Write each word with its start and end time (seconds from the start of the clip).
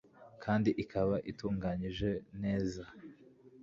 kandi 0.43 0.69
ikaba 0.83 1.15
itunganyije 1.31 2.09
neza, 2.41 2.83